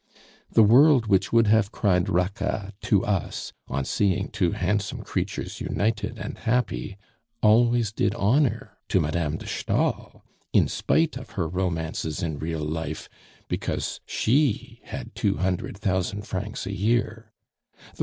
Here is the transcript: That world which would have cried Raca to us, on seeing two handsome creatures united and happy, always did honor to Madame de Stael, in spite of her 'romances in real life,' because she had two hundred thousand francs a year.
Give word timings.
That 0.51 0.63
world 0.63 1.05
which 1.05 1.31
would 1.31 1.45
have 1.45 1.71
cried 1.71 2.09
Raca 2.09 2.73
to 2.81 3.05
us, 3.05 3.53
on 3.67 3.85
seeing 3.85 4.29
two 4.29 4.53
handsome 4.53 5.03
creatures 5.03 5.61
united 5.61 6.17
and 6.17 6.39
happy, 6.39 6.97
always 7.43 7.91
did 7.91 8.15
honor 8.15 8.79
to 8.89 8.99
Madame 8.99 9.37
de 9.37 9.45
Stael, 9.45 10.23
in 10.53 10.67
spite 10.67 11.17
of 11.17 11.33
her 11.37 11.47
'romances 11.47 12.23
in 12.23 12.39
real 12.39 12.65
life,' 12.65 13.09
because 13.47 14.01
she 14.07 14.81
had 14.85 15.13
two 15.13 15.37
hundred 15.37 15.77
thousand 15.77 16.23
francs 16.25 16.65
a 16.65 16.73
year. 16.75 17.31